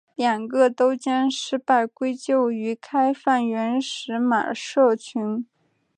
[0.15, 5.45] 两个都将失败归咎于开放原始码社群。